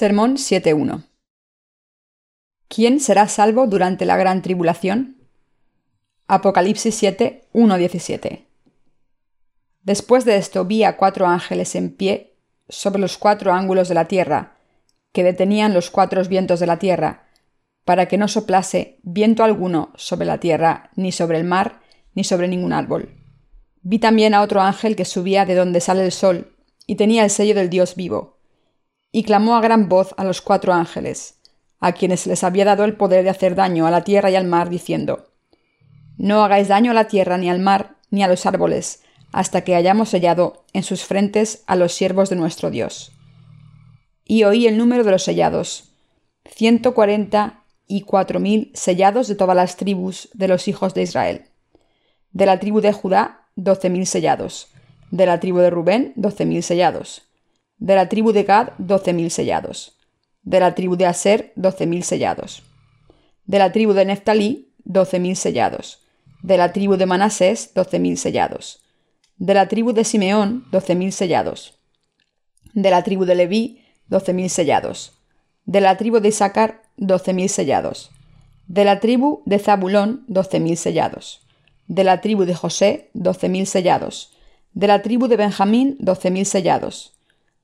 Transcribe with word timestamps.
Sermón 0.00 0.36
7.1 0.36 1.02
¿Quién 2.68 3.00
será 3.00 3.26
salvo 3.26 3.66
durante 3.66 4.04
la 4.04 4.16
gran 4.16 4.42
tribulación? 4.42 5.16
Apocalipsis 6.28 6.94
7, 6.94 7.48
17 7.52 8.46
Después 9.82 10.24
de 10.24 10.36
esto 10.36 10.64
vi 10.64 10.84
a 10.84 10.96
cuatro 10.96 11.26
ángeles 11.26 11.74
en 11.74 11.90
pie 11.90 12.36
sobre 12.68 13.00
los 13.00 13.18
cuatro 13.18 13.52
ángulos 13.52 13.88
de 13.88 13.96
la 13.96 14.04
tierra, 14.04 14.58
que 15.10 15.24
detenían 15.24 15.74
los 15.74 15.90
cuatro 15.90 16.22
vientos 16.22 16.60
de 16.60 16.68
la 16.68 16.78
tierra, 16.78 17.26
para 17.84 18.06
que 18.06 18.18
no 18.18 18.28
soplase 18.28 19.00
viento 19.02 19.42
alguno 19.42 19.92
sobre 19.96 20.26
la 20.26 20.38
tierra, 20.38 20.92
ni 20.94 21.10
sobre 21.10 21.38
el 21.38 21.44
mar, 21.44 21.80
ni 22.14 22.22
sobre 22.22 22.46
ningún 22.46 22.72
árbol. 22.72 23.16
Vi 23.82 23.98
también 23.98 24.32
a 24.34 24.42
otro 24.42 24.60
ángel 24.60 24.94
que 24.94 25.04
subía 25.04 25.44
de 25.44 25.56
donde 25.56 25.80
sale 25.80 26.04
el 26.04 26.12
sol, 26.12 26.56
y 26.86 26.94
tenía 26.94 27.24
el 27.24 27.30
sello 27.30 27.56
del 27.56 27.68
Dios 27.68 27.96
vivo 27.96 28.37
y 29.10 29.22
clamó 29.22 29.56
a 29.56 29.60
gran 29.60 29.88
voz 29.88 30.14
a 30.16 30.24
los 30.24 30.42
cuatro 30.42 30.72
ángeles, 30.72 31.40
a 31.80 31.92
quienes 31.92 32.26
les 32.26 32.44
había 32.44 32.64
dado 32.64 32.84
el 32.84 32.96
poder 32.96 33.24
de 33.24 33.30
hacer 33.30 33.54
daño 33.54 33.86
a 33.86 33.90
la 33.90 34.04
tierra 34.04 34.30
y 34.30 34.36
al 34.36 34.46
mar, 34.46 34.68
diciendo, 34.68 35.28
No 36.16 36.44
hagáis 36.44 36.68
daño 36.68 36.90
a 36.90 36.94
la 36.94 37.08
tierra 37.08 37.38
ni 37.38 37.48
al 37.48 37.58
mar 37.58 37.96
ni 38.10 38.22
a 38.22 38.28
los 38.28 38.46
árboles, 38.46 39.02
hasta 39.32 39.62
que 39.62 39.74
hayamos 39.74 40.10
sellado 40.10 40.64
en 40.72 40.82
sus 40.82 41.04
frentes 41.04 41.62
a 41.66 41.76
los 41.76 41.92
siervos 41.92 42.30
de 42.30 42.36
nuestro 42.36 42.70
Dios. 42.70 43.12
Y 44.24 44.44
oí 44.44 44.66
el 44.66 44.76
número 44.76 45.04
de 45.04 45.10
los 45.10 45.22
sellados, 45.22 45.92
ciento 46.44 46.94
cuarenta 46.94 47.64
y 47.86 48.02
cuatro 48.02 48.40
mil 48.40 48.70
sellados 48.74 49.28
de 49.28 49.34
todas 49.34 49.56
las 49.56 49.76
tribus 49.76 50.28
de 50.34 50.48
los 50.48 50.68
hijos 50.68 50.92
de 50.94 51.02
Israel. 51.02 51.44
De 52.32 52.44
la 52.44 52.58
tribu 52.58 52.80
de 52.80 52.92
Judá, 52.92 53.48
doce 53.56 53.88
mil 53.88 54.06
sellados. 54.06 54.68
De 55.10 55.24
la 55.24 55.40
tribu 55.40 55.58
de 55.58 55.70
Rubén, 55.70 56.12
doce 56.16 56.44
mil 56.44 56.62
sellados 56.62 57.27
de 57.78 57.94
la 57.94 58.08
tribu 58.08 58.32
de 58.32 58.42
Gad, 58.42 58.70
doce 58.78 59.12
mil 59.12 59.30
sellados. 59.30 59.96
De 60.42 60.60
la 60.60 60.74
tribu 60.74 60.96
de 60.96 61.06
Aser, 61.06 61.52
doce 61.56 61.86
mil 61.86 62.02
sellados. 62.02 62.62
De 63.46 63.58
la 63.58 63.70
tribu 63.72 63.92
de 63.92 64.04
Neftalí, 64.04 64.72
doce 64.84 65.20
mil 65.20 65.36
sellados. 65.36 66.02
De 66.42 66.56
la 66.56 66.72
tribu 66.72 66.96
de 66.96 67.06
Manasés, 67.06 67.72
doce 67.74 67.98
mil 67.98 68.18
sellados. 68.18 68.82
De 69.36 69.54
la 69.54 69.68
tribu 69.68 69.92
de 69.92 70.04
Simeón, 70.04 70.64
doce 70.72 70.94
mil 70.96 71.12
sellados. 71.12 71.78
De 72.74 72.90
la 72.90 73.02
tribu 73.04 73.24
de 73.24 73.34
Leví, 73.36 73.84
doce 74.08 74.32
mil 74.32 74.50
sellados. 74.50 75.12
De 75.64 75.80
la 75.80 75.96
tribu 75.96 76.18
de 76.20 76.28
Isaacar, 76.28 76.82
doce 76.96 77.32
mil 77.32 77.48
sellados. 77.48 78.10
De 78.66 78.84
la 78.84 78.98
tribu 78.98 79.42
de 79.46 79.58
Zabulón, 79.58 80.24
doce 80.26 80.58
mil 80.58 80.76
sellados. 80.76 81.42
De 81.86 82.04
la 82.04 82.20
tribu 82.20 82.44
de 82.44 82.54
José, 82.54 83.10
doce 83.14 83.48
mil 83.48 83.66
sellados. 83.66 84.32
De 84.72 84.88
la 84.88 85.02
tribu 85.02 85.28
de 85.28 85.36
Benjamín, 85.36 85.96
doce 86.00 86.30
mil 86.30 86.44
sellados 86.44 87.17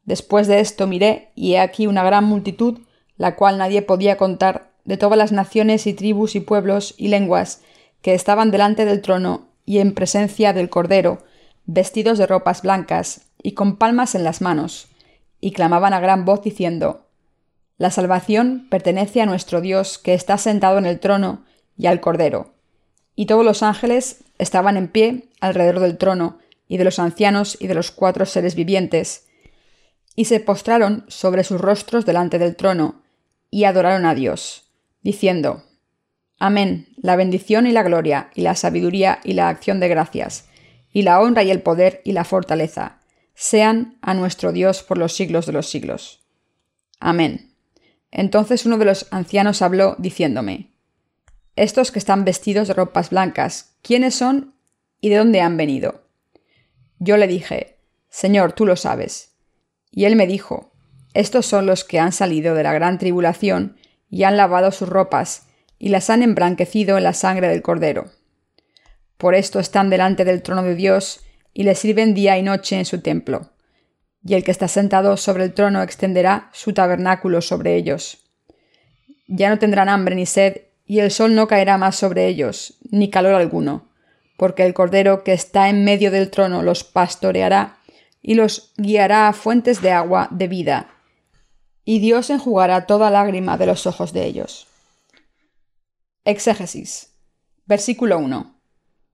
Después 0.05 0.47
de 0.47 0.61
esto 0.61 0.87
miré, 0.87 1.31
y 1.35 1.55
he 1.55 1.61
aquí 1.61 1.87
una 1.87 2.05
gran 2.05 2.25
multitud, 2.25 2.81
la 3.17 3.37
cual 3.37 3.59
nadie 3.59 3.83
podía 3.83 4.17
contar, 4.17 4.73
de 4.85 4.97
todas 4.97 5.17
las 5.17 5.33
naciones 5.33 5.87
y 5.87 5.95
tribus 5.95 6.35
y 6.35 6.41
pueblos 6.41 6.95
y 6.99 7.09
lenguas, 7.09 7.63
que 8.03 8.15
estaban 8.15 8.51
delante 8.51 8.85
del 8.85 9.01
trono 9.01 9.49
y 9.65 9.79
en 9.79 9.95
presencia 9.95 10.53
del 10.53 10.69
Cordero, 10.69 11.25
vestidos 11.65 12.19
de 12.19 12.27
ropas 12.27 12.63
blancas 12.63 13.23
y 13.43 13.53
con 13.53 13.77
palmas 13.77 14.15
en 14.15 14.25
las 14.25 14.43
manos, 14.43 14.89
y 15.41 15.53
clamaban 15.53 15.95
a 15.95 16.01
gran 16.01 16.25
voz 16.25 16.43
diciendo, 16.43 17.07
La 17.79 17.91
salvación 17.91 18.67
pertenece 18.71 19.23
a 19.23 19.27
nuestro 19.27 19.61
Dios 19.61 19.99
que 19.99 20.13
está 20.13 20.37
sentado 20.37 20.79
en 20.79 20.87
el 20.87 21.01
trono 21.01 21.45
y 21.79 21.87
al 21.87 22.01
Cordero. 22.01 22.53
Y 23.17 23.27
todos 23.27 23.45
los 23.45 23.63
ángeles 23.63 24.25
estaban 24.39 24.77
en 24.77 24.89
pie 24.89 25.29
alrededor 25.41 25.81
del 25.81 25.97
trono, 25.97 26.39
y 26.67 26.79
de 26.79 26.85
los 26.85 26.99
ancianos 26.99 27.57
y 27.61 27.67
de 27.67 27.75
los 27.75 27.91
cuatro 27.91 28.27
seres 28.27 28.55
vivientes, 28.55 29.24
y 30.15 30.27
se 30.27 30.41
postraron 30.41 31.05
sobre 31.09 31.45
sus 31.45 31.61
rostros 31.61 32.07
delante 32.07 32.39
del 32.39 32.57
trono, 32.57 33.03
y 33.51 33.65
adoraron 33.65 34.07
a 34.07 34.15
Dios, 34.15 34.71
diciendo, 35.03 35.63
Amén, 36.39 36.89
la 36.97 37.17
bendición 37.17 37.67
y 37.67 37.73
la 37.73 37.83
gloria, 37.83 38.31
y 38.35 38.43
la 38.43 38.55
sabiduría 38.55 39.21
y 39.25 39.35
la 39.35 39.49
acción 39.49 39.81
de 39.81 39.89
gracias, 39.89 40.49
y 40.93 41.03
la 41.03 41.21
honra 41.21 41.43
y 41.43 41.51
el 41.51 41.63
poder 41.63 42.01
y 42.05 42.13
la 42.13 42.25
fortaleza, 42.25 43.01
sean 43.35 43.99
a 44.01 44.15
nuestro 44.15 44.53
Dios 44.53 44.83
por 44.83 44.99
los 44.99 45.15
siglos 45.15 45.47
de 45.47 45.53
los 45.53 45.69
siglos. 45.69 46.21
Amén. 47.01 47.55
Entonces 48.11 48.65
uno 48.65 48.79
de 48.79 48.85
los 48.85 49.09
ancianos 49.11 49.61
habló, 49.61 49.97
diciéndome, 49.99 50.71
Estos 51.57 51.91
que 51.91 51.99
están 51.99 52.25
vestidos 52.25 52.69
de 52.69 52.75
ropas 52.75 53.11
blancas, 53.11 53.77
¿quiénes 53.83 54.15
son 54.15 54.55
y 55.01 55.09
de 55.09 55.17
dónde 55.17 55.41
han 55.41 55.57
venido? 55.57 56.05
Yo 56.99 57.17
le 57.17 57.27
dije, 57.27 57.79
Señor, 58.09 58.53
tú 58.53 58.67
lo 58.67 58.77
sabes. 58.77 59.34
Y 59.97 60.07
él 60.07 60.17
me 60.17 60.27
dijo, 60.27 60.73
Estos 61.15 61.47
son 61.47 61.67
los 61.67 61.85
que 61.85 62.01
han 62.01 62.11
salido 62.11 62.57
de 62.57 62.65
la 62.65 62.73
gran 62.73 62.99
tribulación 62.99 63.77
y 64.11 64.25
han 64.25 64.37
lavado 64.37 64.73
sus 64.73 64.89
ropas, 64.89 65.47
y 65.79 65.91
las 65.91 66.11
han 66.11 66.23
embranquecido 66.23 66.99
en 66.99 67.05
la 67.05 67.13
sangre 67.13 67.49
del 67.49 67.63
Cordero. 67.63 68.07
Por 69.19 69.35
esto 69.37 69.61
están 69.61 69.91
delante 69.91 70.25
del 70.25 70.43
trono 70.43 70.65
de 70.65 70.75
Dios, 70.75 71.21
y 71.53 71.63
le 71.63 71.77
sirven 71.77 72.15
día 72.15 72.37
y 72.37 72.43
noche 72.43 72.77
en 72.77 72.85
su 72.85 73.01
templo. 73.01 73.53
Y 74.27 74.35
el 74.35 74.43
que 74.43 74.51
está 74.51 74.67
sentado 74.67 75.17
sobre 75.17 75.45
el 75.45 75.55
trono 75.55 75.83
extenderá 75.83 76.51
su 76.53 76.73
tabernáculo 76.73 77.41
sobre 77.41 77.77
ellos. 77.77 78.19
Ya 79.29 79.49
no 79.49 79.59
tendrán 79.61 79.89
hambre 79.89 80.17
ni 80.17 80.27
sed, 80.27 80.63
y 80.87 80.99
el 80.99 81.13
sol 81.13 81.37
no 81.37 81.47
caerá 81.47 81.79
más 81.79 81.95
sobre 81.95 82.27
ellos, 82.27 82.79
ni 82.91 83.11
calor 83.11 83.35
alguno, 83.35 83.89
porque 84.37 84.65
el 84.65 84.75
Cordero 84.75 85.23
que 85.23 85.33
está 85.33 85.69
en 85.69 85.85
medio 85.85 86.11
del 86.11 86.31
trono 86.31 86.63
los 86.63 86.83
pastoreará 86.83 87.79
y 88.27 88.35
los 88.35 88.73
guiará 88.79 89.29
a 89.29 89.35
fuentes 89.35 89.83
de 89.83 89.93
agua 89.93 90.29
de 90.31 90.49
vida, 90.49 90.89
y 91.85 91.99
Dios 91.99 92.31
enjugará 92.31 92.87
toda 92.87 93.11
lágrima 93.11 93.59
de 93.59 93.67
los 93.67 93.87
ojos 93.87 94.15
de 94.15 94.25
ellos. 94.25 94.67
Exégesis. 96.25 97.13
Versículo 97.67 98.19
1. 98.19 98.59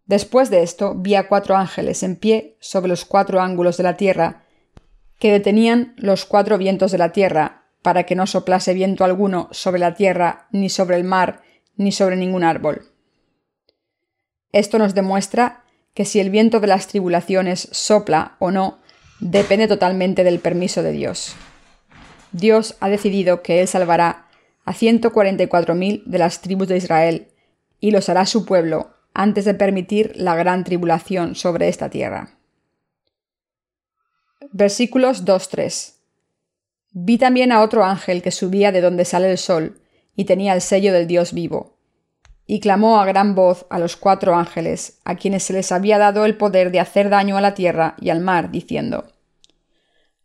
Después 0.07 0.49
de 0.49 0.63
esto 0.63 0.95
vi 0.95 1.17
a 1.17 1.27
cuatro 1.27 1.57
ángeles 1.57 2.05
en 2.05 2.15
pie 2.15 2.57
sobre 2.61 2.89
los 2.89 3.05
cuatro 3.05 3.41
ángulos 3.41 3.77
de 3.77 3.83
la 3.83 3.97
tierra, 3.97 4.45
que 5.19 5.33
detenían 5.33 5.93
los 5.97 6.25
cuatro 6.25 6.57
vientos 6.57 6.93
de 6.93 6.99
la 6.99 7.11
tierra, 7.11 7.65
para 7.83 8.05
que 8.05 8.15
no 8.15 8.29
soplase 8.29 8.75
viento 8.75 9.05
alguno 9.05 9.49
sobre 9.51 9.81
la 9.81 9.95
tierra, 9.95 10.47
ni 10.53 10.69
sobre 10.69 10.97
el 10.97 11.05
mar, 11.05 11.43
ni 11.75 11.91
sobre 11.91 12.15
ningún 12.15 12.45
árbol. 12.45 12.93
Esto 14.53 14.79
nos 14.79 14.95
demuestra 14.95 15.65
que 15.95 16.05
si 16.05 16.21
el 16.21 16.31
viento 16.31 16.61
de 16.61 16.69
las 16.69 16.87
tribulaciones 16.87 17.69
sopla 17.73 18.37
o 18.39 18.53
no, 18.53 18.80
depende 19.21 19.69
totalmente 19.69 20.25
del 20.25 20.41
permiso 20.41 20.83
de 20.83 20.93
Dios. 20.93 21.37
Dios 22.33 22.77
ha 22.81 22.89
decidido 22.89 23.43
que 23.43 23.61
Él 23.61 23.69
salvará 23.69 24.27
a 24.65 24.73
144.000 24.73 26.05
de 26.05 26.19
las 26.19 26.41
tribus 26.41 26.69
de 26.69 26.77
Israel 26.77 27.29
y 27.81 27.91
los 27.91 28.09
hará 28.09 28.27
su 28.27 28.45
pueblo 28.45 28.95
antes 29.15 29.45
de 29.45 29.55
permitir 29.55 30.13
la 30.17 30.37
gran 30.37 30.65
tribulación 30.65 31.35
sobre 31.35 31.69
esta 31.69 31.91
tierra. 31.91 32.39
Versículos 34.53 35.25
2-3 35.25 35.95
Vi 36.93 37.19
también 37.19 37.53
a 37.53 37.63
otro 37.63 37.85
ángel 37.85 38.23
que 38.23 38.31
subía 38.31 38.73
de 38.73 38.81
donde 38.81 39.05
sale 39.05 39.31
el 39.31 39.39
sol 39.39 39.81
y 40.17 40.25
tenía 40.25 40.55
el 40.55 40.61
sello 40.61 40.93
del 40.93 41.07
Dios 41.07 41.33
vivo, 41.33 41.79
y 42.47 42.59
clamó 42.59 43.01
a 43.01 43.07
gran 43.07 43.37
voz 43.37 43.65
a 43.71 43.79
los 43.79 43.97
cuatro 43.97 44.35
ángeles, 44.35 44.99
a 45.05 45.15
quienes 45.15 45.45
se 45.45 45.53
les 45.53 45.71
había 45.71 45.99
dado 45.99 46.25
el 46.25 46.37
poder 46.37 46.73
de 46.73 46.81
hacer 46.81 47.09
daño 47.09 47.37
a 47.37 47.41
la 47.41 47.55
tierra 47.55 47.95
y 48.01 48.11
al 48.11 48.21
mar, 48.21 48.51
diciendo, 48.51 49.10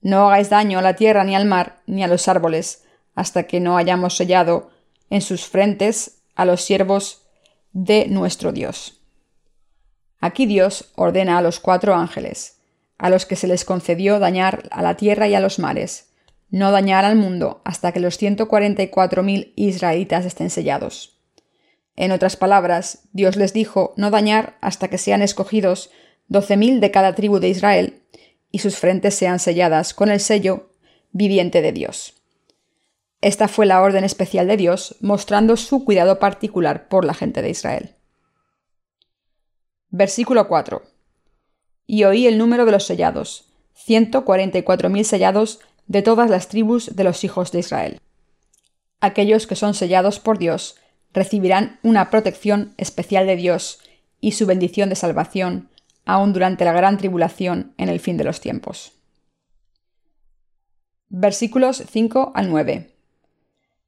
No 0.05 0.27
hagáis 0.27 0.51
daño 0.51 0.77
a 0.77 0.83
la 0.83 0.95
tierra 0.95 1.23
ni 1.23 1.35
al 1.35 1.45
mar 1.45 1.81
ni 1.87 2.03
a 2.03 2.07
los 2.07 2.27
árboles, 2.27 2.83
hasta 3.15 3.47
que 3.47 3.59
no 3.59 3.75
hayamos 3.75 4.15
sellado 4.15 4.69
en 5.09 5.21
sus 5.21 5.47
frentes 5.47 6.21
a 6.35 6.45
los 6.45 6.61
siervos 6.61 7.23
de 7.73 8.05
nuestro 8.07 8.51
Dios. 8.51 9.01
Aquí 10.19 10.45
Dios 10.45 10.91
ordena 10.93 11.39
a 11.39 11.41
los 11.41 11.59
cuatro 11.59 11.95
ángeles, 11.95 12.59
a 12.99 13.09
los 13.09 13.25
que 13.25 13.35
se 13.35 13.47
les 13.47 13.65
concedió 13.65 14.19
dañar 14.19 14.69
a 14.69 14.83
la 14.83 14.95
tierra 14.95 15.27
y 15.27 15.33
a 15.33 15.39
los 15.39 15.57
mares, 15.57 16.11
no 16.51 16.69
dañar 16.69 17.03
al 17.03 17.15
mundo 17.15 17.61
hasta 17.65 17.91
que 17.91 17.99
los 17.99 18.19
ciento 18.19 18.47
cuarenta 18.47 18.83
y 18.83 18.89
cuatro 18.89 19.23
mil 19.23 19.53
israelitas 19.55 20.23
estén 20.23 20.51
sellados. 20.51 21.19
En 21.95 22.11
otras 22.11 22.37
palabras, 22.37 23.07
Dios 23.11 23.37
les 23.37 23.53
dijo 23.53 23.95
no 23.97 24.11
dañar 24.11 24.59
hasta 24.61 24.87
que 24.87 24.99
sean 24.99 25.23
escogidos 25.23 25.89
doce 26.27 26.57
mil 26.57 26.79
de 26.79 26.91
cada 26.91 27.15
tribu 27.15 27.39
de 27.39 27.49
Israel 27.49 28.03
y 28.55 28.59
sus 28.59 28.77
frentes 28.77 29.13
sean 29.15 29.39
selladas 29.39 29.93
con 29.93 30.09
el 30.09 30.21
sello 30.21 30.69
viviente 31.11 31.61
de 31.61 31.73
Dios. 31.73 32.13
Esta 33.19 33.49
fue 33.49 33.65
la 33.65 33.81
orden 33.81 34.05
especial 34.05 34.47
de 34.47 34.55
Dios, 34.55 34.95
mostrando 35.01 35.57
su 35.57 35.83
cuidado 35.83 36.19
particular 36.19 36.87
por 36.87 37.03
la 37.03 37.13
gente 37.13 37.41
de 37.41 37.49
Israel. 37.49 37.95
Versículo 39.89 40.47
4. 40.47 40.83
Y 41.85 42.05
oí 42.05 42.27
el 42.27 42.37
número 42.37 42.65
de 42.65 42.71
los 42.71 42.85
sellados, 42.85 43.49
ciento 43.73 44.23
cuarenta 44.23 44.57
y 44.57 44.63
cuatro 44.63 44.89
mil 44.89 45.03
sellados 45.03 45.59
de 45.87 46.01
todas 46.01 46.29
las 46.29 46.47
tribus 46.47 46.95
de 46.95 47.03
los 47.03 47.25
hijos 47.25 47.51
de 47.51 47.59
Israel. 47.59 47.99
Aquellos 49.01 49.47
que 49.47 49.57
son 49.57 49.73
sellados 49.73 50.21
por 50.21 50.37
Dios 50.37 50.77
recibirán 51.11 51.77
una 51.83 52.09
protección 52.09 52.73
especial 52.77 53.27
de 53.27 53.35
Dios 53.35 53.79
y 54.21 54.31
su 54.31 54.45
bendición 54.45 54.87
de 54.87 54.95
salvación, 54.95 55.71
aún 56.05 56.33
durante 56.33 56.65
la 56.65 56.73
gran 56.73 56.97
tribulación 56.97 57.73
en 57.77 57.89
el 57.89 57.99
fin 57.99 58.17
de 58.17 58.23
los 58.23 58.39
tiempos. 58.39 58.93
Versículos 61.09 61.83
5 61.89 62.31
al 62.35 62.49
9. 62.49 62.91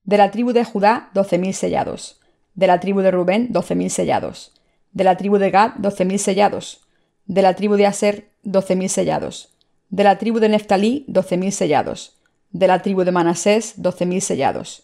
De 0.04 0.18
la 0.18 0.32
tribu 0.32 0.54
de 0.54 0.64
Judá, 0.64 1.10
12.000 1.14 1.52
sellados. 1.54 2.20
De 2.56 2.68
la 2.68 2.80
tribu 2.80 3.02
de 3.02 3.12
Rubén, 3.12 3.52
12.000 3.52 3.90
sellados. 3.90 4.54
De 4.94 5.04
la 5.04 5.18
tribu 5.18 5.38
de 5.38 5.52
Gad, 5.52 5.74
12.000 5.76 6.18
sellados. 6.18 6.88
De 7.26 7.42
la 7.42 7.56
tribu 7.56 7.76
de 7.76 7.86
Aser, 7.86 8.30
12.000 8.46 8.88
sellados. 8.88 9.54
De 9.90 10.04
la 10.04 10.18
tribu 10.18 10.40
de 10.40 10.50
Neftalí, 10.50 11.06
12.000 11.08 11.52
sellados. 11.52 12.18
De 12.52 12.68
la 12.68 12.82
tribu 12.82 13.04
de 13.04 13.12
Manasés, 13.12 13.78
12.000 13.78 14.20
sellados. 14.22 14.84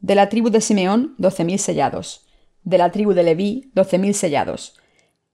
De 0.00 0.14
la 0.14 0.28
tribu 0.28 0.50
de 0.50 0.60
Simeón, 0.60 1.14
12.000 1.18 1.58
sellados. 1.58 2.26
De 2.64 2.78
la 2.78 2.90
tribu 2.90 3.12
de 3.12 3.22
Leví, 3.22 3.70
12.000 3.74 4.12
sellados. 4.14 4.74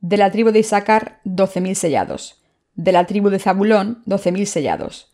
De 0.00 0.16
la 0.16 0.30
tribu 0.30 0.50
de 0.50 0.60
Isaacar, 0.60 1.20
12.000 1.24 1.74
sellados. 1.74 2.42
De 2.74 2.92
la 2.92 3.06
tribu 3.06 3.30
de 3.30 3.38
Zabulón, 3.38 4.02
12.000 4.06 4.44
sellados 4.44 5.08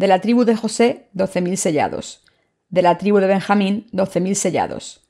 de 0.00 0.06
la 0.06 0.22
tribu 0.22 0.46
de 0.46 0.56
José, 0.56 1.10
doce 1.12 1.42
mil 1.42 1.58
sellados. 1.58 2.24
De 2.70 2.80
la 2.80 2.96
tribu 2.96 3.18
de 3.18 3.26
Benjamín, 3.26 3.86
doce 3.92 4.18
mil 4.18 4.34
sellados. 4.34 5.06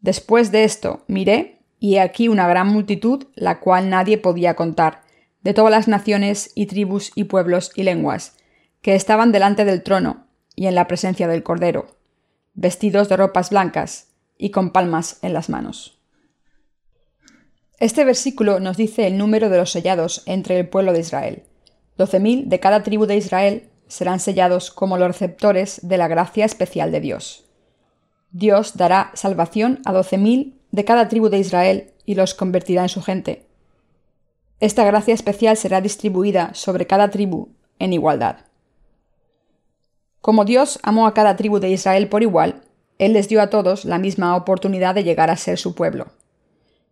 Después 0.00 0.52
de 0.52 0.64
esto 0.64 1.04
miré, 1.08 1.62
y 1.80 1.94
he 1.94 2.00
aquí 2.02 2.28
una 2.28 2.46
gran 2.46 2.68
multitud, 2.68 3.28
la 3.34 3.60
cual 3.60 3.88
nadie 3.88 4.18
podía 4.18 4.54
contar, 4.54 5.00
de 5.40 5.54
todas 5.54 5.70
las 5.70 5.88
naciones 5.88 6.52
y 6.54 6.66
tribus 6.66 7.12
y 7.14 7.24
pueblos 7.24 7.72
y 7.74 7.84
lenguas, 7.84 8.36
que 8.82 8.94
estaban 8.94 9.32
delante 9.32 9.64
del 9.64 9.82
trono 9.82 10.26
y 10.54 10.66
en 10.66 10.74
la 10.74 10.86
presencia 10.86 11.28
del 11.28 11.42
Cordero, 11.42 11.96
vestidos 12.52 13.08
de 13.08 13.16
ropas 13.16 13.48
blancas 13.48 14.08
y 14.36 14.50
con 14.50 14.70
palmas 14.70 15.18
en 15.22 15.32
las 15.32 15.48
manos. 15.48 15.95
Este 17.78 18.04
versículo 18.04 18.58
nos 18.58 18.78
dice 18.78 19.06
el 19.06 19.18
número 19.18 19.50
de 19.50 19.58
los 19.58 19.70
sellados 19.70 20.22
entre 20.24 20.58
el 20.58 20.68
pueblo 20.68 20.94
de 20.94 21.00
Israel. 21.00 21.42
Doce 21.98 22.20
mil 22.20 22.48
de 22.48 22.58
cada 22.58 22.82
tribu 22.82 23.04
de 23.04 23.16
Israel 23.16 23.68
serán 23.86 24.18
sellados 24.18 24.70
como 24.70 24.96
los 24.96 25.08
receptores 25.08 25.80
de 25.82 25.98
la 25.98 26.08
gracia 26.08 26.46
especial 26.46 26.90
de 26.90 27.00
Dios. 27.00 27.44
Dios 28.30 28.76
dará 28.76 29.10
salvación 29.14 29.80
a 29.84 29.92
doce 29.92 30.16
mil 30.16 30.58
de 30.70 30.84
cada 30.84 31.08
tribu 31.08 31.28
de 31.28 31.38
Israel 31.38 31.92
y 32.06 32.14
los 32.14 32.34
convertirá 32.34 32.82
en 32.82 32.88
su 32.88 33.02
gente. 33.02 33.46
Esta 34.58 34.84
gracia 34.84 35.12
especial 35.12 35.58
será 35.58 35.82
distribuida 35.82 36.54
sobre 36.54 36.86
cada 36.86 37.10
tribu 37.10 37.50
en 37.78 37.92
igualdad. 37.92 38.38
Como 40.22 40.46
Dios 40.46 40.78
amó 40.82 41.06
a 41.06 41.12
cada 41.12 41.36
tribu 41.36 41.60
de 41.60 41.70
Israel 41.70 42.08
por 42.08 42.22
igual, 42.22 42.62
Él 42.98 43.12
les 43.12 43.28
dio 43.28 43.42
a 43.42 43.50
todos 43.50 43.84
la 43.84 43.98
misma 43.98 44.34
oportunidad 44.34 44.94
de 44.94 45.04
llegar 45.04 45.30
a 45.30 45.36
ser 45.36 45.58
su 45.58 45.74
pueblo. 45.74 46.06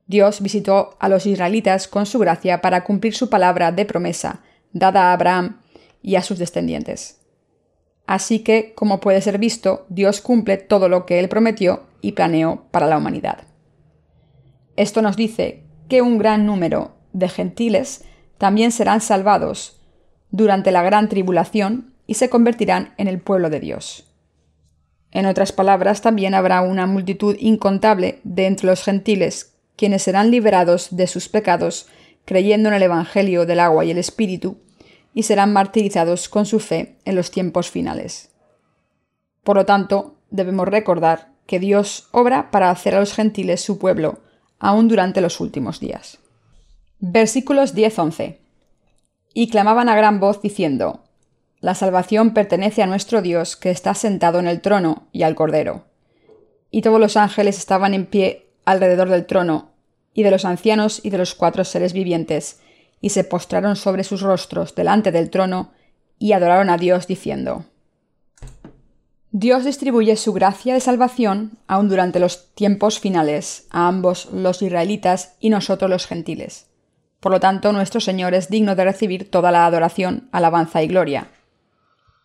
Dios 0.06 0.40
visitó 0.40 0.96
a 1.00 1.08
los 1.08 1.26
israelitas 1.26 1.88
con 1.88 2.06
su 2.06 2.18
gracia 2.18 2.60
para 2.60 2.84
cumplir 2.84 3.14
su 3.14 3.30
palabra 3.30 3.72
de 3.72 3.86
promesa, 3.86 4.40
dada 4.72 5.10
a 5.10 5.12
Abraham 5.12 5.60
y 6.02 6.16
a 6.16 6.22
sus 6.22 6.38
descendientes. 6.38 7.20
Así 8.06 8.40
que, 8.40 8.74
como 8.74 9.00
puede 9.00 9.22
ser 9.22 9.38
visto, 9.38 9.86
Dios 9.88 10.20
cumple 10.20 10.58
todo 10.58 10.88
lo 10.88 11.06
que 11.06 11.20
Él 11.20 11.28
prometió 11.28 11.84
y 12.02 12.12
planeó 12.12 12.64
para 12.70 12.86
la 12.86 12.98
humanidad. 12.98 13.44
Esto 14.76 15.00
nos 15.00 15.16
dice 15.16 15.62
que 15.88 16.02
un 16.02 16.18
gran 16.18 16.44
número 16.44 16.96
de 17.12 17.28
gentiles 17.28 18.04
también 18.36 18.72
serán 18.72 19.00
salvados 19.00 19.80
durante 20.30 20.72
la 20.72 20.82
gran 20.82 21.08
tribulación 21.08 21.94
y 22.06 22.14
se 22.14 22.28
convertirán 22.28 22.92
en 22.98 23.08
el 23.08 23.20
pueblo 23.20 23.48
de 23.48 23.60
Dios. 23.60 24.10
En 25.12 25.26
otras 25.26 25.52
palabras, 25.52 26.02
también 26.02 26.34
habrá 26.34 26.60
una 26.60 26.86
multitud 26.86 27.36
incontable 27.38 28.20
de 28.24 28.46
entre 28.46 28.66
los 28.66 28.82
gentiles, 28.82 29.53
quienes 29.76 30.02
serán 30.02 30.30
liberados 30.30 30.96
de 30.96 31.06
sus 31.06 31.28
pecados 31.28 31.88
creyendo 32.24 32.68
en 32.68 32.74
el 32.74 32.82
Evangelio 32.82 33.46
del 33.46 33.60
agua 33.60 33.84
y 33.84 33.90
el 33.90 33.98
Espíritu 33.98 34.58
y 35.12 35.24
serán 35.24 35.52
martirizados 35.52 36.28
con 36.28 36.46
su 36.46 36.58
fe 36.58 36.96
en 37.04 37.14
los 37.14 37.30
tiempos 37.30 37.70
finales. 37.70 38.30
Por 39.42 39.56
lo 39.56 39.66
tanto, 39.66 40.16
debemos 40.30 40.66
recordar 40.66 41.32
que 41.46 41.60
Dios 41.60 42.08
obra 42.10 42.50
para 42.50 42.70
hacer 42.70 42.94
a 42.94 43.00
los 43.00 43.12
gentiles 43.12 43.60
su 43.60 43.78
pueblo, 43.78 44.20
aún 44.58 44.88
durante 44.88 45.20
los 45.20 45.40
últimos 45.40 45.78
días. 45.78 46.18
Versículos 46.98 47.74
10-11. 47.74 48.38
Y 49.34 49.50
clamaban 49.50 49.88
a 49.88 49.96
gran 49.96 50.20
voz 50.20 50.40
diciendo, 50.40 51.04
La 51.60 51.74
salvación 51.74 52.32
pertenece 52.32 52.82
a 52.82 52.86
nuestro 52.86 53.20
Dios 53.20 53.56
que 53.56 53.70
está 53.70 53.94
sentado 53.94 54.38
en 54.38 54.48
el 54.48 54.62
trono 54.62 55.08
y 55.12 55.22
al 55.22 55.34
Cordero. 55.34 55.84
Y 56.70 56.82
todos 56.82 56.98
los 56.98 57.16
ángeles 57.16 57.58
estaban 57.58 57.94
en 57.94 58.06
pie 58.06 58.44
alrededor 58.64 59.08
del 59.08 59.26
trono, 59.26 59.70
y 60.14 60.22
de 60.22 60.31
los 60.31 60.44
ancianos 60.44 61.00
y 61.02 61.11
de 61.11 61.19
los 61.19 61.34
cuatro 61.34 61.64
seres 61.64 61.93
vivientes, 61.93 62.61
y 63.00 63.11
se 63.11 63.25
postraron 63.25 63.76
sobre 63.76 64.05
sus 64.05 64.22
rostros 64.22 64.75
delante 64.75 65.12
del 65.12 65.31
trono 65.31 65.72
y 66.19 66.32
adoraron 66.32 66.70
a 66.70 66.78
Dios 66.78 67.06
diciendo, 67.06 67.66
Dios 69.37 69.64
distribuye 69.64 70.16
su 70.16 70.32
gracia 70.32 70.75
de 70.75 70.81
salvación 70.81 71.58
aún 71.66 71.88
durante 71.88 72.20
los 72.20 72.55
tiempos 72.55 73.00
finales 73.00 73.66
a 73.70 73.88
ambos 73.88 74.28
los 74.32 74.62
israelitas 74.62 75.34
y 75.40 75.50
nosotros 75.50 75.90
los 75.90 76.06
gentiles. 76.06 76.69
Por 77.19 77.32
lo 77.32 77.40
tanto, 77.40 77.72
nuestro 77.72 78.00
Señor 78.00 78.32
es 78.34 78.49
digno 78.49 78.76
de 78.76 78.84
recibir 78.84 79.31
toda 79.31 79.50
la 79.50 79.67
adoración, 79.67 80.28
alabanza 80.31 80.82
y 80.84 80.87
gloria. 80.87 81.32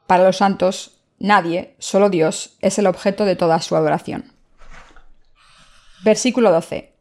Para 0.06 0.24
los 0.24 0.38
santos, 0.38 1.02
nadie, 1.18 1.74
solo 1.80 2.12
Dios, 2.12 2.58
es 2.62 2.78
el 2.78 2.86
objeto 2.86 3.26
de 3.26 3.36
toda 3.36 3.60
su 3.60 3.76
adoración. 3.76 4.34
Versículo 6.04 6.52
12. 6.52 6.94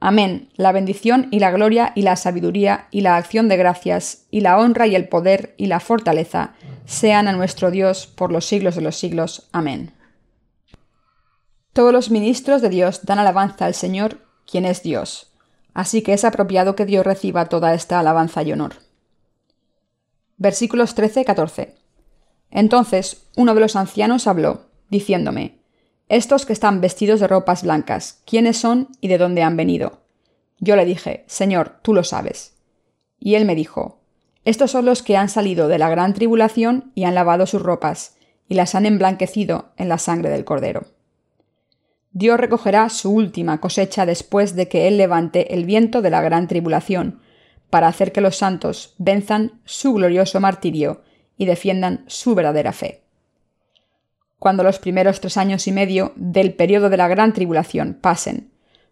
Amén. 0.00 0.50
La 0.56 0.72
bendición 0.72 1.28
y 1.30 1.38
la 1.38 1.50
gloria 1.50 1.92
y 1.94 2.02
la 2.02 2.16
sabiduría 2.16 2.88
y 2.90 3.00
la 3.00 3.16
acción 3.16 3.48
de 3.48 3.56
gracias 3.56 4.26
y 4.30 4.40
la 4.40 4.58
honra 4.58 4.86
y 4.86 4.94
el 4.94 5.08
poder 5.08 5.54
y 5.56 5.66
la 5.66 5.80
fortaleza 5.80 6.54
sean 6.84 7.26
a 7.28 7.32
nuestro 7.32 7.70
Dios 7.70 8.06
por 8.06 8.30
los 8.30 8.44
siglos 8.44 8.74
de 8.74 8.82
los 8.82 8.96
siglos. 8.96 9.48
Amén. 9.52 9.94
Todos 11.72 11.92
los 11.92 12.10
ministros 12.10 12.60
de 12.60 12.68
Dios 12.68 13.04
dan 13.04 13.18
alabanza 13.18 13.66
al 13.66 13.74
Señor, 13.74 14.18
quien 14.46 14.64
es 14.64 14.82
Dios. 14.82 15.32
Así 15.72 16.02
que 16.02 16.12
es 16.12 16.24
apropiado 16.24 16.76
que 16.76 16.86
Dios 16.86 17.04
reciba 17.04 17.46
toda 17.46 17.74
esta 17.74 17.98
alabanza 17.98 18.42
y 18.42 18.52
honor. 18.52 18.74
Versículos 20.36 20.96
13-14. 20.96 21.74
Entonces 22.50 23.26
uno 23.36 23.54
de 23.54 23.60
los 23.60 23.74
ancianos 23.74 24.26
habló, 24.26 24.66
diciéndome, 24.90 25.63
estos 26.08 26.44
que 26.44 26.52
están 26.52 26.82
vestidos 26.82 27.20
de 27.20 27.28
ropas 27.28 27.62
blancas, 27.62 28.20
¿quiénes 28.26 28.58
son 28.58 28.88
y 29.00 29.08
de 29.08 29.16
dónde 29.16 29.42
han 29.42 29.56
venido? 29.56 30.02
Yo 30.58 30.76
le 30.76 30.84
dije, 30.84 31.24
Señor, 31.26 31.78
tú 31.80 31.94
lo 31.94 32.04
sabes. 32.04 32.56
Y 33.18 33.36
él 33.36 33.46
me 33.46 33.54
dijo, 33.54 34.02
Estos 34.44 34.70
son 34.70 34.84
los 34.84 35.02
que 35.02 35.16
han 35.16 35.30
salido 35.30 35.66
de 35.66 35.78
la 35.78 35.88
gran 35.88 36.12
tribulación 36.12 36.92
y 36.94 37.04
han 37.04 37.14
lavado 37.14 37.46
sus 37.46 37.62
ropas, 37.62 38.16
y 38.48 38.54
las 38.54 38.74
han 38.74 38.84
emblanquecido 38.84 39.72
en 39.78 39.88
la 39.88 39.96
sangre 39.96 40.28
del 40.28 40.44
Cordero. 40.44 40.84
Dios 42.12 42.38
recogerá 42.38 42.90
su 42.90 43.10
última 43.10 43.58
cosecha 43.60 44.04
después 44.04 44.54
de 44.54 44.68
que 44.68 44.86
Él 44.86 44.98
levante 44.98 45.54
el 45.54 45.64
viento 45.64 46.02
de 46.02 46.10
la 46.10 46.20
gran 46.20 46.48
tribulación, 46.48 47.20
para 47.70 47.88
hacer 47.88 48.12
que 48.12 48.20
los 48.20 48.36
santos 48.36 48.94
venzan 48.98 49.62
su 49.64 49.94
glorioso 49.94 50.38
martirio 50.38 51.02
y 51.38 51.46
defiendan 51.46 52.04
su 52.06 52.34
verdadera 52.34 52.72
fe 52.72 53.03
cuando 54.44 54.62
los 54.62 54.78
primeros 54.78 55.22
tres 55.22 55.38
años 55.38 55.66
y 55.68 55.72
medio 55.72 56.12
del 56.16 56.52
periodo 56.52 56.90
de 56.90 56.98
la 56.98 57.08
gran 57.08 57.32
tribulación 57.32 57.96
pasen. 57.98 58.50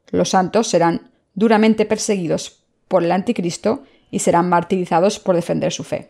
Los 0.09 0.30
santos 0.30 0.66
serán 0.66 1.11
duramente 1.35 1.85
perseguidos 1.85 2.64
por 2.88 3.04
el 3.04 3.12
anticristo 3.12 3.82
y 4.11 4.21
serán 4.21 4.49
martirizados 4.49 5.21
por 5.21 5.35
defender 5.35 5.71
su 5.71 5.85
fe. 5.85 6.09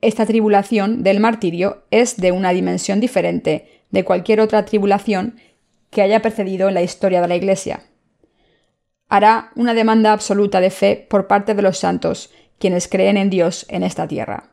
Esta 0.00 0.24
tribulación 0.24 1.02
del 1.02 1.18
martirio 1.18 1.82
es 1.90 2.16
de 2.16 2.30
una 2.30 2.50
dimensión 2.50 3.00
diferente 3.00 3.82
de 3.90 4.04
cualquier 4.04 4.40
otra 4.40 4.64
tribulación 4.64 5.40
que 5.90 6.02
haya 6.02 6.22
precedido 6.22 6.68
en 6.68 6.74
la 6.74 6.82
historia 6.82 7.20
de 7.20 7.26
la 7.26 7.34
Iglesia. 7.34 7.82
Hará 9.08 9.50
una 9.56 9.74
demanda 9.74 10.12
absoluta 10.12 10.60
de 10.60 10.70
fe 10.70 11.08
por 11.10 11.26
parte 11.26 11.56
de 11.56 11.62
los 11.62 11.78
santos, 11.78 12.30
quienes 12.60 12.86
creen 12.86 13.16
en 13.16 13.30
Dios 13.30 13.66
en 13.68 13.82
esta 13.82 14.06
tierra. 14.06 14.52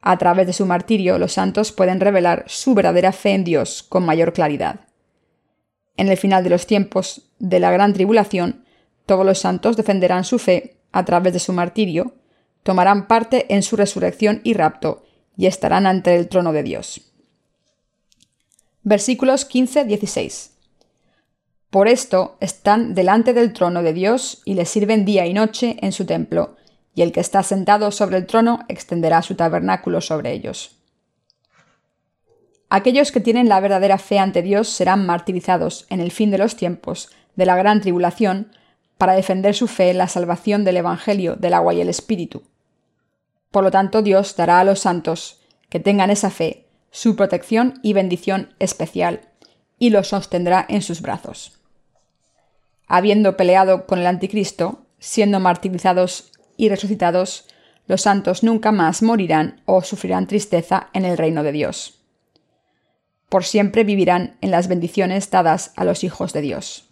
A 0.00 0.16
través 0.16 0.46
de 0.46 0.52
su 0.52 0.66
martirio, 0.66 1.18
los 1.18 1.32
santos 1.32 1.72
pueden 1.72 2.00
revelar 2.00 2.44
su 2.46 2.74
verdadera 2.74 3.12
fe 3.12 3.32
en 3.32 3.44
Dios 3.44 3.82
con 3.82 4.04
mayor 4.04 4.32
claridad. 4.32 4.80
En 5.96 6.08
el 6.08 6.16
final 6.16 6.42
de 6.42 6.50
los 6.50 6.66
tiempos 6.66 7.30
de 7.38 7.60
la 7.60 7.70
gran 7.70 7.92
tribulación, 7.92 8.64
todos 9.04 9.26
los 9.26 9.38
santos 9.38 9.76
defenderán 9.76 10.24
su 10.24 10.38
fe 10.38 10.76
a 10.92 11.04
través 11.04 11.32
de 11.32 11.38
su 11.38 11.52
martirio, 11.52 12.14
tomarán 12.62 13.06
parte 13.06 13.52
en 13.54 13.62
su 13.62 13.76
resurrección 13.76 14.40
y 14.44 14.54
rapto, 14.54 15.04
y 15.36 15.46
estarán 15.46 15.86
ante 15.86 16.16
el 16.16 16.28
trono 16.28 16.52
de 16.52 16.62
Dios. 16.62 17.02
Versículos 18.82 19.48
15-16. 19.48 20.50
Por 21.70 21.86
esto 21.86 22.36
están 22.40 22.94
delante 22.94 23.32
del 23.32 23.52
trono 23.52 23.82
de 23.82 23.92
Dios 23.92 24.42
y 24.44 24.54
le 24.54 24.64
sirven 24.64 25.04
día 25.04 25.26
y 25.26 25.34
noche 25.34 25.76
en 25.82 25.92
su 25.92 26.04
templo, 26.04 26.56
y 26.94 27.02
el 27.02 27.12
que 27.12 27.20
está 27.20 27.42
sentado 27.42 27.90
sobre 27.90 28.16
el 28.16 28.26
trono 28.26 28.60
extenderá 28.68 29.22
su 29.22 29.34
tabernáculo 29.34 30.00
sobre 30.00 30.32
ellos. 30.32 30.76
Aquellos 32.68 33.10
que 33.10 33.20
tienen 33.20 33.48
la 33.48 33.60
verdadera 33.60 33.98
fe 33.98 34.18
ante 34.18 34.42
Dios 34.42 34.68
serán 34.68 35.04
martirizados 35.04 35.86
en 35.90 36.00
el 36.00 36.12
fin 36.12 36.30
de 36.30 36.38
los 36.38 36.56
tiempos 36.56 37.10
de 37.34 37.46
la 37.46 37.56
gran 37.56 37.80
tribulación 37.80 38.52
para 38.96 39.14
defender 39.14 39.54
su 39.54 39.66
fe 39.66 39.90
en 39.90 39.98
la 39.98 40.08
salvación 40.08 40.64
del 40.64 40.76
Evangelio 40.76 41.36
del 41.36 41.54
agua 41.54 41.74
y 41.74 41.80
el 41.80 41.88
Espíritu. 41.88 42.42
Por 43.50 43.64
lo 43.64 43.70
tanto, 43.70 44.02
Dios 44.02 44.36
dará 44.36 44.60
a 44.60 44.64
los 44.64 44.80
santos 44.80 45.40
que 45.68 45.80
tengan 45.80 46.10
esa 46.10 46.30
fe 46.30 46.66
su 46.90 47.16
protección 47.16 47.78
y 47.82 47.92
bendición 47.92 48.54
especial, 48.58 49.20
y 49.78 49.90
los 49.90 50.08
sostendrá 50.08 50.66
en 50.68 50.82
sus 50.82 51.00
brazos. 51.00 51.58
Habiendo 52.86 53.36
peleado 53.36 53.86
con 53.86 54.00
el 54.00 54.06
anticristo, 54.06 54.86
siendo 54.98 55.40
martirizados 55.40 56.29
y 56.60 56.68
resucitados, 56.68 57.46
los 57.86 58.02
santos 58.02 58.42
nunca 58.42 58.70
más 58.70 59.02
morirán 59.02 59.62
o 59.64 59.82
sufrirán 59.82 60.26
tristeza 60.26 60.88
en 60.92 61.06
el 61.06 61.16
reino 61.16 61.42
de 61.42 61.52
Dios. 61.52 62.02
Por 63.30 63.44
siempre 63.44 63.82
vivirán 63.82 64.36
en 64.42 64.50
las 64.50 64.68
bendiciones 64.68 65.30
dadas 65.30 65.72
a 65.76 65.84
los 65.84 66.04
hijos 66.04 66.34
de 66.34 66.42
Dios. 66.42 66.84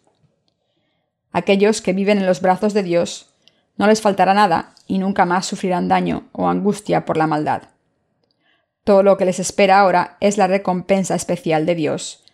Aquellos 1.33 1.83
que 1.83 1.93
viven 1.93 2.17
en 2.17 2.25
los 2.25 2.41
brazos 2.41 2.73
de 2.73 2.83
Dios 2.83 3.35
no 3.77 3.87
les 3.87 4.01
faltará 4.01 4.33
nada 4.33 4.75
y 4.87 4.97
nunca 4.97 5.27
más 5.27 5.45
sufrirán 5.45 5.87
daño 5.87 6.29
o 6.33 6.49
angustia 6.49 7.05
por 7.05 7.19
la 7.19 7.27
maldad. 7.27 7.65
Todo 8.85 9.03
lo 9.03 9.19
que 9.19 9.27
les 9.27 9.39
espera 9.39 9.81
ahora 9.81 10.17
es 10.21 10.39
la 10.39 10.47
recompensa 10.47 11.15
especial 11.15 11.67
de 11.67 11.75
Dios. 11.75 12.25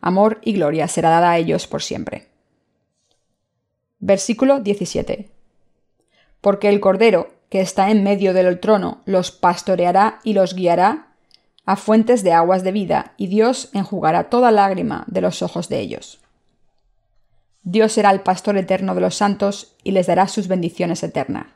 Amor 0.00 0.40
y 0.42 0.52
gloria 0.54 0.88
será 0.88 1.10
dada 1.10 1.30
a 1.30 1.38
ellos 1.38 1.68
por 1.68 1.80
siempre. 1.80 2.26
Versículo 4.00 4.58
17. 4.58 5.31
Porque 6.42 6.68
el 6.68 6.80
Cordero, 6.80 7.30
que 7.48 7.62
está 7.62 7.90
en 7.90 8.04
medio 8.04 8.34
del 8.34 8.60
trono, 8.60 9.00
los 9.06 9.32
pastoreará 9.32 10.20
y 10.22 10.34
los 10.34 10.54
guiará 10.54 11.06
a 11.64 11.76
fuentes 11.76 12.22
de 12.22 12.34
aguas 12.34 12.62
de 12.62 12.72
vida, 12.72 13.14
y 13.16 13.28
Dios 13.28 13.70
enjugará 13.72 14.28
toda 14.28 14.50
lágrima 14.50 15.04
de 15.06 15.22
los 15.22 15.40
ojos 15.40 15.70
de 15.70 15.80
ellos. 15.80 16.20
Dios 17.62 17.92
será 17.92 18.10
el 18.10 18.20
pastor 18.20 18.58
eterno 18.58 18.94
de 18.94 19.00
los 19.00 19.14
santos 19.14 19.74
y 19.82 19.92
les 19.92 20.08
dará 20.08 20.28
sus 20.28 20.48
bendiciones 20.48 21.02
eternas 21.02 21.46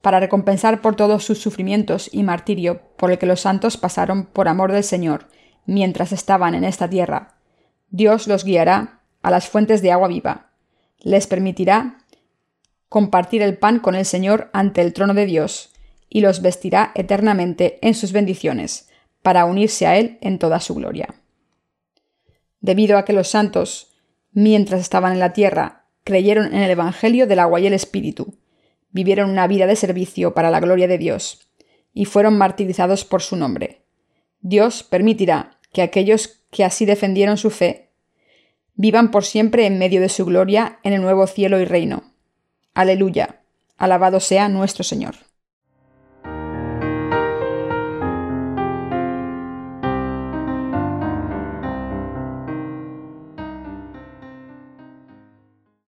para 0.00 0.20
recompensar 0.20 0.80
por 0.80 0.96
todos 0.96 1.24
sus 1.24 1.40
sufrimientos 1.40 2.08
y 2.12 2.22
martirio 2.22 2.80
por 2.96 3.10
el 3.10 3.18
que 3.18 3.26
los 3.26 3.40
santos 3.40 3.76
pasaron 3.76 4.24
por 4.24 4.48
amor 4.48 4.72
del 4.72 4.84
Señor 4.84 5.26
mientras 5.66 6.12
estaban 6.12 6.54
en 6.54 6.64
esta 6.64 6.88
tierra. 6.88 7.34
Dios 7.90 8.26
los 8.26 8.44
guiará 8.44 9.00
a 9.22 9.30
las 9.30 9.48
fuentes 9.48 9.82
de 9.82 9.92
agua 9.92 10.08
viva. 10.08 10.50
Les 11.00 11.26
permitirá 11.26 11.98
compartir 12.90 13.40
el 13.40 13.56
pan 13.56 13.78
con 13.78 13.94
el 13.94 14.04
Señor 14.04 14.50
ante 14.52 14.82
el 14.82 14.92
trono 14.92 15.14
de 15.14 15.24
Dios, 15.24 15.70
y 16.08 16.20
los 16.20 16.42
vestirá 16.42 16.90
eternamente 16.96 17.78
en 17.82 17.94
sus 17.94 18.10
bendiciones, 18.10 18.90
para 19.22 19.44
unirse 19.44 19.86
a 19.86 19.96
Él 19.96 20.18
en 20.20 20.38
toda 20.40 20.58
su 20.58 20.74
gloria. 20.74 21.14
Debido 22.60 22.98
a 22.98 23.04
que 23.04 23.12
los 23.12 23.28
santos, 23.28 23.92
mientras 24.32 24.80
estaban 24.80 25.12
en 25.12 25.20
la 25.20 25.32
tierra, 25.32 25.86
creyeron 26.02 26.46
en 26.46 26.62
el 26.62 26.70
Evangelio 26.70 27.28
del 27.28 27.38
agua 27.38 27.60
y 27.60 27.68
el 27.68 27.74
Espíritu, 27.74 28.34
vivieron 28.90 29.30
una 29.30 29.46
vida 29.46 29.68
de 29.68 29.76
servicio 29.76 30.34
para 30.34 30.50
la 30.50 30.58
gloria 30.58 30.88
de 30.88 30.98
Dios, 30.98 31.48
y 31.94 32.06
fueron 32.06 32.36
martirizados 32.36 33.04
por 33.04 33.22
su 33.22 33.36
nombre. 33.36 33.82
Dios 34.40 34.82
permitirá 34.82 35.60
que 35.72 35.82
aquellos 35.82 36.42
que 36.50 36.64
así 36.64 36.86
defendieron 36.86 37.36
su 37.36 37.50
fe 37.50 37.90
vivan 38.74 39.12
por 39.12 39.24
siempre 39.24 39.66
en 39.66 39.78
medio 39.78 40.00
de 40.00 40.08
su 40.08 40.24
gloria 40.24 40.80
en 40.82 40.92
el 40.92 41.02
nuevo 41.02 41.28
cielo 41.28 41.60
y 41.60 41.64
reino. 41.64 42.09
Aleluya. 42.74 43.42
Alabado 43.76 44.20
sea 44.20 44.48
nuestro 44.48 44.84
Señor. 44.84 45.16